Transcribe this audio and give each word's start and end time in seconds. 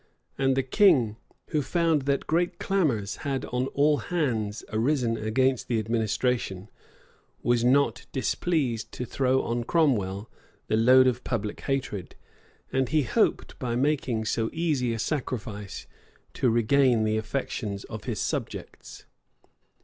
And 0.35 0.57
the 0.57 0.63
king, 0.63 1.17
who 1.49 1.61
found 1.61 2.07
that 2.07 2.25
great 2.25 2.57
clamors 2.57 3.17
had 3.17 3.45
on 3.45 3.67
all 3.67 3.97
hands 3.97 4.63
arisen 4.73 5.15
against 5.15 5.67
the 5.67 5.77
administration, 5.77 6.71
was 7.43 7.63
not 7.63 8.07
displeased 8.11 8.91
to 8.93 9.05
throw 9.05 9.43
on 9.43 9.63
Cromwell 9.63 10.27
the 10.65 10.75
load 10.75 11.05
of 11.05 11.23
public 11.23 11.59
hatred; 11.61 12.15
and 12.73 12.89
he 12.89 13.03
hoped, 13.03 13.59
by 13.59 13.75
making 13.75 14.25
so 14.25 14.49
easy 14.51 14.91
a 14.91 14.97
sacrifice, 14.97 15.85
to 16.33 16.49
regain 16.49 17.03
the 17.03 17.17
affections 17.17 17.83
of 17.83 18.05
his 18.05 18.19
subjects. 18.19 19.05